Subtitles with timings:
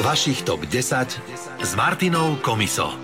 [0.00, 1.20] Vašich top 10
[1.60, 2.96] s Martinou Komiso.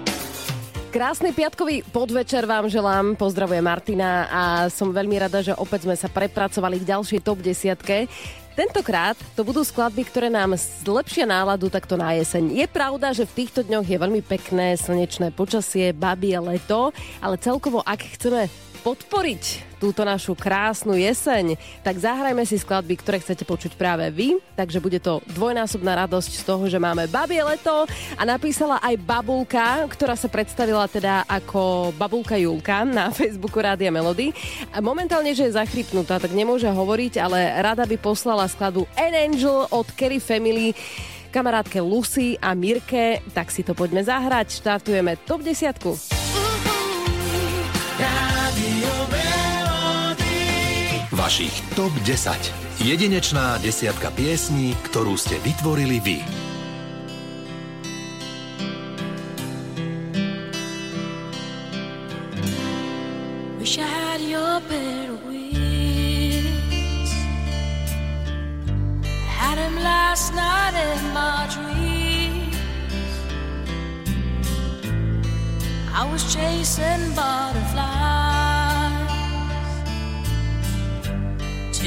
[0.88, 3.12] Krásny piatkový podvečer vám želám.
[3.12, 8.08] Pozdravuje Martina a som veľmi rada, že opäť sme sa prepracovali k ďalšej top desiatke.
[8.56, 12.56] Tentokrát to budú skladby, ktoré nám zlepšia náladu takto na jeseň.
[12.56, 17.84] Je pravda, že v týchto dňoch je veľmi pekné slnečné počasie, babie leto, ale celkovo
[17.84, 18.48] ak chceme
[18.88, 24.40] podporiť túto našu krásnu jeseň, tak zahrajme si skladby, ktoré chcete počuť práve vy.
[24.56, 27.84] Takže bude to dvojnásobná radosť z toho, že máme babie leto
[28.16, 34.32] a napísala aj Babulka, ktorá sa predstavila teda ako Babulka Julka na Facebooku Rádia Melody.
[34.72, 39.68] A momentálne, že je zachrypnutá, tak nemôže hovoriť, ale rada by poslala skladbu An Angel
[39.68, 40.72] od Kerry Family
[41.28, 44.64] kamarátke Lucy a Mirke, tak si to poďme zahrať.
[44.64, 46.27] Štartujeme top 10.
[51.28, 52.88] Vašich TOP 10.
[52.88, 56.24] Jedinečná desiatka piesní, ktorú ste vytvorili vy.
[63.60, 67.12] Wish I had your of wings
[69.28, 72.56] Had him last night in my dreams
[75.92, 78.17] I was chasing butterflies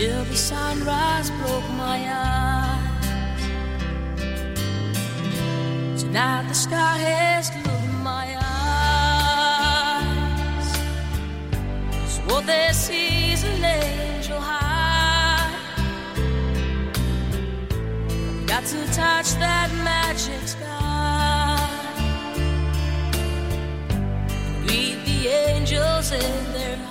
[0.02, 3.06] till the sunrise broke my eyes.
[6.02, 9.60] Tonight the sky has looked my eyes.
[12.14, 15.52] So what they see is an angel high.
[18.48, 21.60] Got to touch that magic sky.
[24.66, 26.91] Read the angels in their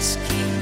[0.00, 0.59] just keep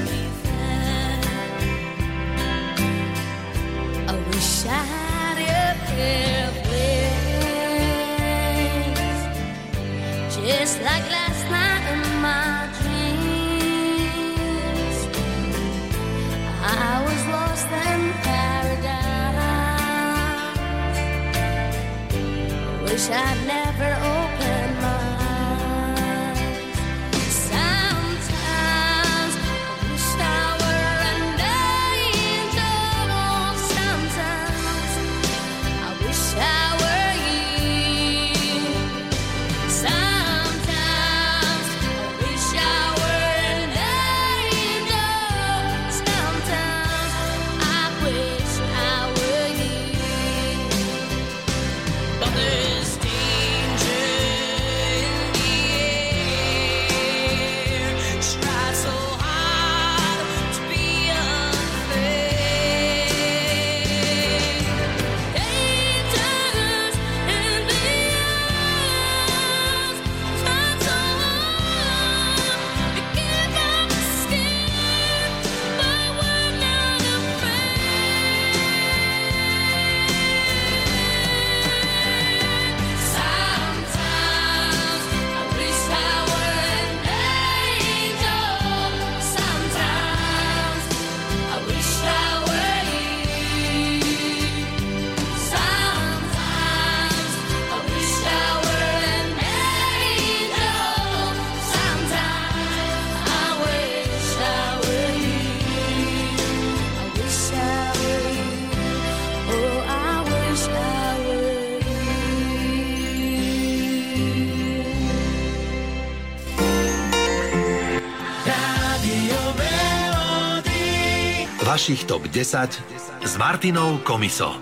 [121.69, 122.81] Vašich top 10
[123.21, 124.57] s Martinou Komiso.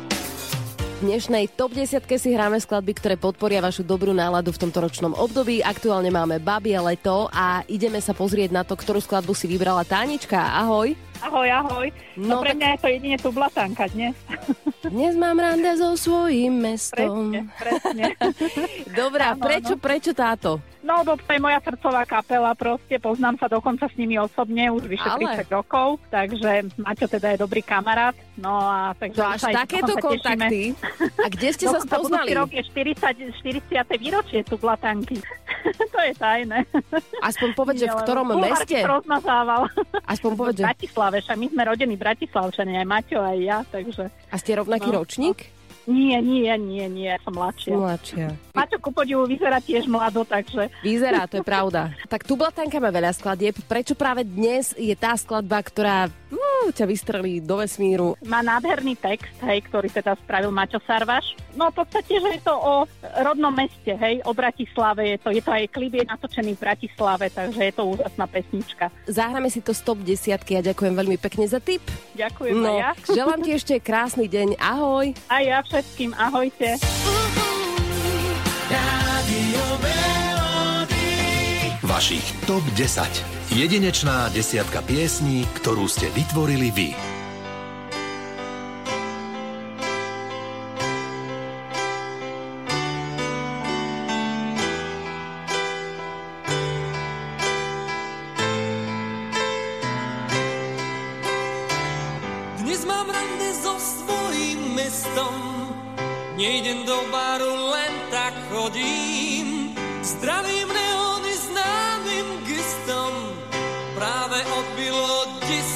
[1.00, 5.64] dnešnej Top 10 si hráme skladby, ktoré podporia vašu dobrú náladu v tomto ročnom období.
[5.64, 10.36] Aktuálne máme Babie leto a ideme sa pozrieť na to, ktorú skladbu si vybrala Tánička.
[10.36, 11.00] Ahoj.
[11.24, 11.88] Ahoj, ahoj.
[12.20, 12.60] No, no pre tak...
[12.60, 14.12] mňa je to jedine tu blatanka dnes.
[14.84, 17.32] Dnes mám rande so svojím mestom.
[17.56, 18.04] Presne, presne.
[19.00, 19.82] Dobrá, prečo, no.
[19.82, 20.60] prečo táto?
[20.88, 24.88] No, bo to je moja srdcová kapela, proste poznám sa dokonca s nimi osobne už
[24.88, 25.44] vyše Ale...
[25.44, 29.20] 30 rokov, takže Maťo teda je dobrý kamarát, no a takže...
[29.20, 30.72] To až takéto kontakty?
[31.20, 32.32] A kde ste sa spoznali?
[32.32, 33.84] rok je 40, 40.
[34.00, 35.20] výročie tu Blatanky.
[35.94, 36.64] to je tajné.
[37.20, 38.80] Aspoň povedz, že v ktorom meste?
[38.80, 39.68] rozmazával.
[40.16, 40.72] Aspoň povedz, že...
[40.72, 44.08] Bratislave, však my sme rodení Bratislavčania, aj Maťo, aj ja, takže...
[44.32, 45.52] A ste rovnaký no, ročník?
[45.52, 45.57] No.
[45.88, 47.72] Nie, nie, nie, nie, som mladšia.
[47.72, 48.28] Mladšia.
[48.52, 50.68] Maťo Kupodiu vyzerá tiež mlado, takže...
[50.84, 51.96] Vyzerá, to je pravda.
[52.12, 53.56] Tak tu Blatanka má veľa skladieb.
[53.72, 58.20] Prečo práve dnes je tá skladba, ktorá no, ťa vystrelí do vesmíru?
[58.26, 61.36] Má nádherný text, hej, ktorý teda spravil Maťo Sarvaš.
[61.56, 62.74] No v podstate, že je to o
[63.24, 65.16] rodnom meste, hej, o Bratislave.
[65.16, 68.86] Je to, je to aj klip je natočený v Bratislave, takže je to úžasná pesnička.
[69.08, 71.82] Zahráme si to stop desiatky a ďakujem veľmi pekne za tip.
[72.14, 72.92] Ďakujem no, ja.
[73.18, 74.60] Želám ti ešte krásny deň.
[74.60, 75.16] Ahoj.
[75.32, 76.14] A ja všetkým.
[76.18, 76.78] Ahojte.
[81.88, 83.37] Vašich TOP 10.
[83.48, 86.90] Jedinečná desiatka piesní, ktorú ste vytvorili vy.
[102.68, 105.36] Dnes mám rande svojím mestom
[106.38, 109.72] Nejdem do baru, len tak chodím.
[110.04, 110.57] Zdravím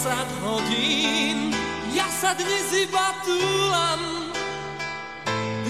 [0.02, 1.54] 10 hodín.
[1.94, 4.34] Ja sa dnes iba túlam.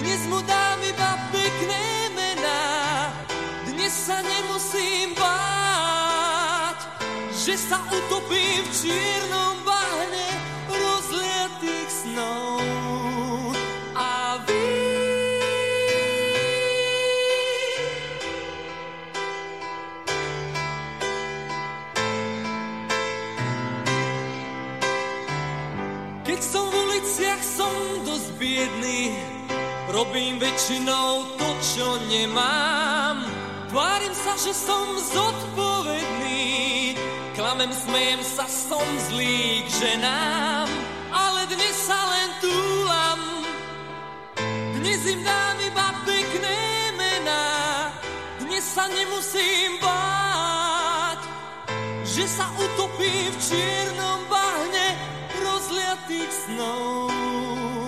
[0.00, 2.64] Dnes mu dám iba pekné mená.
[3.68, 6.80] Dnes sa nemusím báť,
[7.44, 9.61] že sa utopím v čiernom
[28.42, 29.14] biedný,
[29.94, 33.22] robím väčšinou to, čo nemám.
[33.70, 36.98] Tvárim sa, že som zodpovedný,
[37.38, 40.68] klamem, smejem sa, som zlý k ženám,
[41.14, 43.20] ale dnes sa len túlam.
[44.82, 46.58] Dnes im dám iba pekné
[46.98, 47.46] mená,
[48.42, 51.20] dnes sa nemusím báť,
[52.04, 54.41] že sa utopím v čiernom bahne
[56.32, 57.81] snow.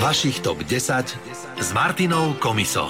[0.00, 2.88] Vašich TOP 10 s Martinou Komiso.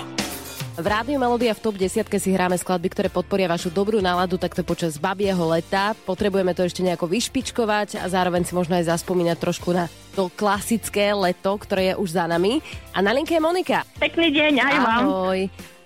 [0.78, 4.62] V Rádiu Melodia v top 10 si hráme skladby, ktoré podporia vašu dobrú náladu takto
[4.62, 5.98] počas babieho leta.
[6.06, 11.10] Potrebujeme to ešte nejako vyšpičkovať a zároveň si možno aj zaspomínať trošku na to klasické
[11.10, 12.62] leto, ktoré je už za nami.
[12.94, 13.82] A na linke je Monika.
[13.98, 15.02] Pekný deň, aj vám.
[15.02, 15.40] Ahoj.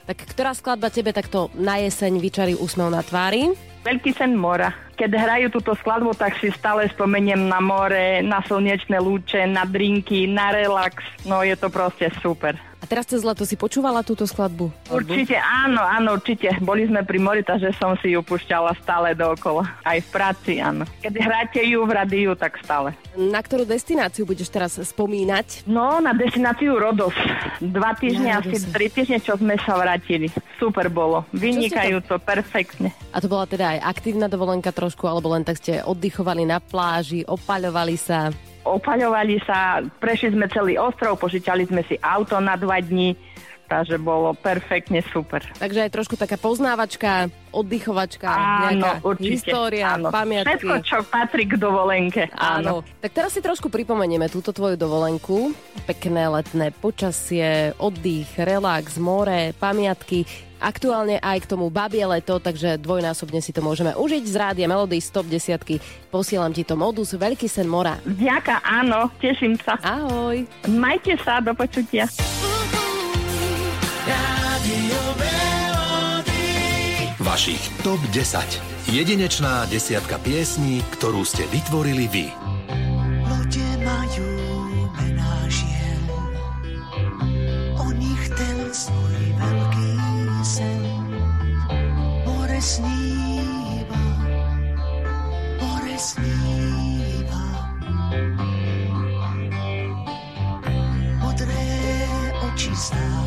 [0.05, 3.49] Tak ktorá skladba tebe takto na jeseň vyčarí úsmev na tvári?
[3.85, 4.73] Veľký sen mora.
[4.97, 10.25] Keď hrajú túto skladbu, tak si stále spomeniem na more, na slnečné lúče, na drinky,
[10.25, 11.05] na relax.
[11.29, 12.57] No je to proste super.
[12.85, 14.69] A teraz cez leto si počúvala túto skladbu?
[14.93, 16.53] Určite áno, áno, určite.
[16.61, 19.65] Boli sme pri mori, takže som si ju pušťala stále dookola.
[19.81, 20.85] Aj v práci, áno.
[21.01, 22.93] Keď hráte ju v radiu, tak stále.
[23.17, 25.65] Na ktorú destináciu budeš teraz spomínať?
[25.65, 27.17] No, na destináciu Rodos.
[27.57, 30.29] Dva týždne, asi tri týždne, čo sme sa vrátili.
[30.61, 31.25] Super bolo.
[31.33, 32.93] Vynikajúco, perfektne.
[33.17, 37.25] A to bola teda aj aktívna dovolenka trošku, alebo len tak ste oddychovali na pláži,
[37.25, 38.29] opaľovali sa?
[38.65, 43.13] Opaľovali sa, prešli sme celý ostrov, požičali sme si auto na dva dní,
[43.75, 45.43] takže bolo perfektne super.
[45.59, 49.33] Takže aj trošku taká poznávačka, oddychovačka, Áno, nejaká určite.
[49.35, 50.15] história, áno.
[50.15, 50.63] pamiatky.
[50.63, 52.31] Všetko, čo patrí k dovolenke.
[52.39, 52.87] Áno.
[52.87, 52.87] Áno.
[53.03, 55.51] Tak teraz si trošku pripomenieme túto tvoju dovolenku.
[55.91, 60.23] Pekné letné počasie, oddych, relax, more, pamiatky.
[60.65, 64.97] Aktuálne aj k tomu babie leto, takže dvojnásobne si to môžeme užiť z rádia Melody
[64.97, 65.61] Stop 10.
[66.09, 67.99] Posielam ti to modus Veľký sen mora.
[68.07, 69.77] Vďaka, áno, teším sa.
[69.83, 70.47] Ahoj.
[70.71, 72.09] Majte sa, do počutia.
[77.35, 78.95] Vašich TOP 10.
[78.95, 82.27] Jedinečná desiatka piesní, ktorú ste vytvorili vy.
[83.27, 84.31] Lodě majú
[84.95, 85.99] mená žien.
[87.75, 89.91] O nich ten svoj veľký
[90.47, 90.79] sen.
[92.23, 94.05] More sníva,
[95.59, 97.47] more sníva.
[101.19, 101.67] Modré
[102.47, 103.24] oči stálivou.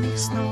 [0.00, 0.49] makes no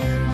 [0.00, 0.29] nevráti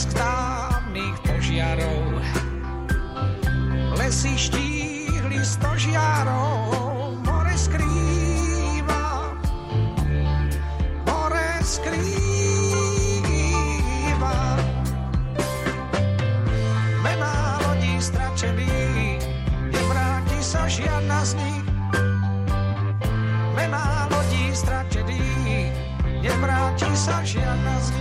[0.00, 2.24] blesk dávnych požiarov.
[4.00, 9.36] Lesy štíhli stožiarov, more skrýva,
[11.04, 12.16] more skrýva.
[17.60, 19.20] Lodí stračených,
[19.68, 21.68] nevráti sa žiadna z nich.
[23.52, 25.76] Mená lodí stračených,
[26.24, 27.99] nevráti sa žiadna z nich.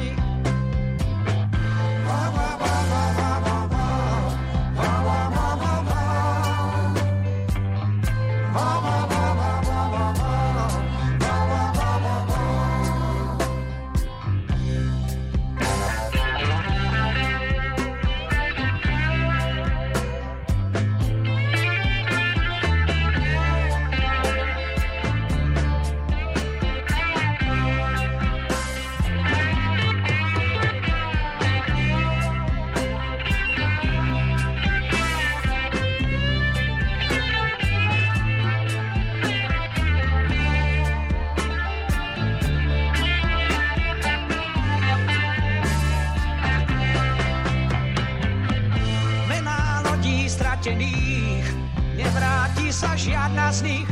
[50.60, 51.48] Stratených,
[51.96, 53.90] nevráti sa žiadna z nich.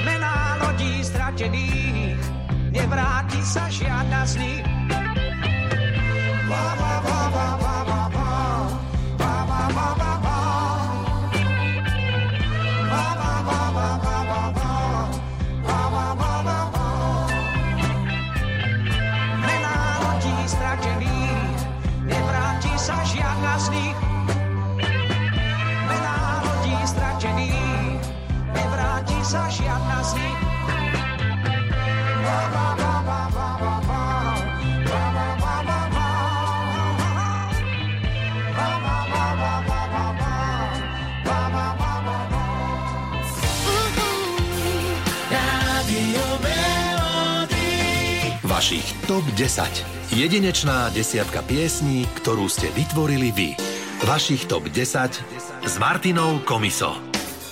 [0.00, 2.16] Mená lodí stratených,
[2.72, 4.64] nevráti sa žiadna z nich.
[6.48, 6.87] Va,
[48.58, 49.64] Vašich TOP 10.
[50.12, 53.48] Jedinečná desiatka piesní, ktorú ste vytvorili vy.
[54.04, 57.07] Vašich TOP 10 s Martinou Komiso.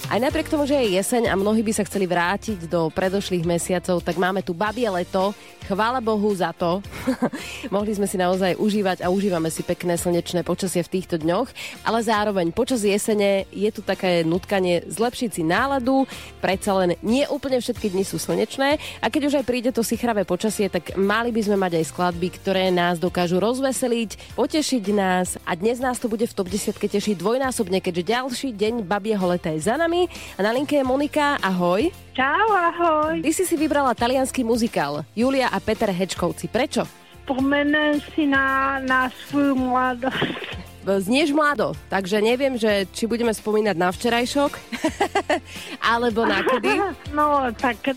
[0.06, 3.98] Aj napriek tomu, že je jeseň a mnohí by sa chceli vrátiť do predošlých mesiacov,
[4.06, 5.34] tak máme tu babie leto.
[5.66, 6.78] Chvála Bohu za to.
[7.75, 11.50] Mohli sme si naozaj užívať a užívame si pekné slnečné počasie v týchto dňoch,
[11.82, 16.06] ale zároveň počas jesene je tu také nutkanie zlepšiť si náladu,
[16.38, 18.78] predsa len nie úplne všetky dni sú slnečné.
[19.02, 22.30] A keď už aj príde to sichravé počasie, tak mali by sme mať aj skladby,
[22.38, 25.34] ktoré nás dokážu rozveseliť, potešiť nás.
[25.42, 29.50] A dnes nás to bude v top 10 tešiť dvojnásobne, keďže ďalší deň babieho leta
[29.50, 29.96] je za nami
[30.37, 31.89] a na linke je Monika, ahoj.
[32.13, 33.25] Čau, ahoj.
[33.25, 36.52] Ty si si vybrala talianský muzikál Julia a Peter Hečkovci.
[36.52, 36.85] Prečo?
[37.25, 40.66] Spomenem si na, na svoju mladosť.
[40.86, 44.52] Znieš mlado, takže neviem, že či budeme spomínať na včerajšok,
[45.94, 46.72] alebo na kedy.
[47.16, 47.96] No, tak keď,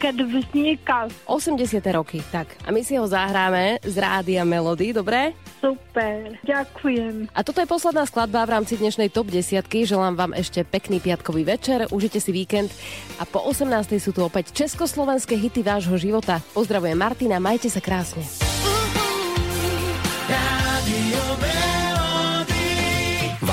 [0.00, 1.78] keď vznikal, 80.
[1.94, 2.50] roky, tak.
[2.66, 5.34] A my si ho zahráme z Rádia Melody, dobre?
[5.64, 6.36] super.
[6.44, 7.32] Ďakujem.
[7.32, 9.64] A toto je posledná skladba v rámci dnešnej top 10.
[9.64, 12.68] Želám vám ešte pekný piatkový večer, užite si víkend
[13.16, 13.96] a po 18.
[13.96, 16.44] sú tu opäť československé hity vášho života.
[16.52, 18.20] Pozdravujem Martina, majte sa krásne.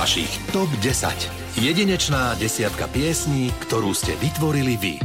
[0.01, 1.61] Vašich TOP 10.
[1.61, 4.97] Jedinečná desiatka piesní, ktorú ste vytvorili vy.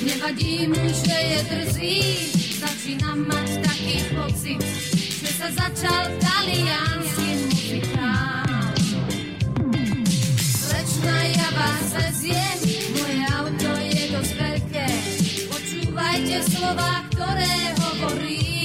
[0.00, 1.96] Nevadí mu, že je drzý,
[2.90, 4.58] začínam mať taký pocit,
[5.22, 8.74] že sa začal taliansky muzikál.
[10.42, 12.58] Slečna, ja vás veziem,
[12.98, 14.86] moje auto je dosť veľké.
[15.54, 18.58] Počúvajte slova, ktoré hovorím.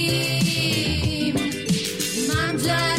[2.26, 2.95] Mangiare, dormire,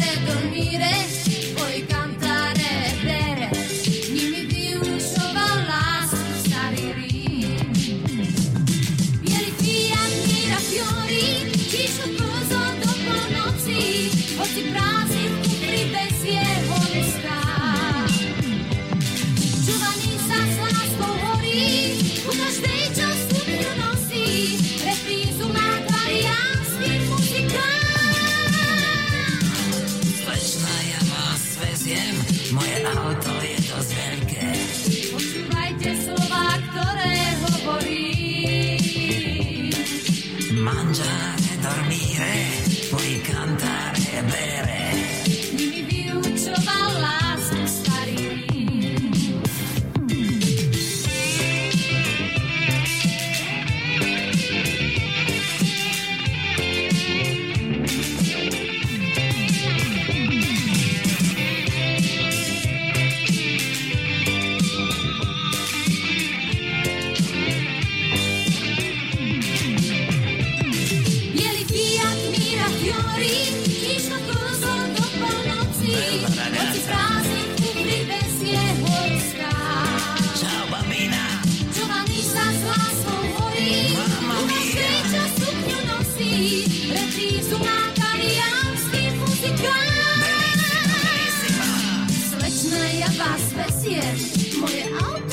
[93.17, 94.15] vás vesiem,
[94.59, 95.26] moje auto.